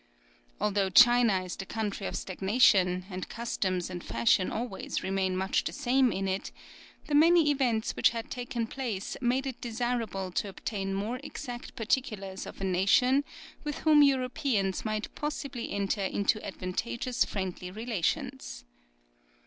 [0.59, 5.71] Although China is the country of stagnation, and customs and fashion always remain much the
[5.71, 6.51] same in it,
[7.05, 12.47] the many events which had taken place made it desirable to obtain more exact particulars
[12.47, 13.23] of a nation
[13.63, 18.65] with whom Europeans might possibly enter into advantageous friendly relations.